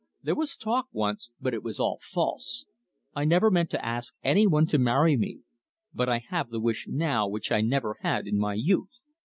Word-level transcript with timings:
There 0.23 0.33
was 0.33 0.57
talk 0.57 0.87
once 0.91 1.29
but 1.39 1.53
it 1.53 1.61
was 1.61 1.79
all 1.79 1.99
false. 2.01 2.65
I 3.13 3.23
never 3.23 3.51
meant 3.51 3.69
to 3.69 3.85
ask 3.85 4.15
any 4.23 4.47
one 4.47 4.65
to 4.65 4.79
marry 4.79 5.15
me. 5.15 5.41
But 5.93 6.09
I 6.09 6.17
have 6.29 6.49
the 6.49 6.59
wish 6.59 6.87
now 6.89 7.27
which 7.27 7.51
I 7.51 7.61
never 7.61 7.97
had 8.01 8.25
in 8.25 8.39
my 8.39 8.55
youth. 8.55 8.97